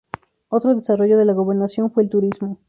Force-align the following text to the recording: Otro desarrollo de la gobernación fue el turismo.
Otro 0.49 0.73
desarrollo 0.73 1.15
de 1.15 1.25
la 1.25 1.33
gobernación 1.33 1.91
fue 1.91 2.01
el 2.01 2.09
turismo. 2.09 2.57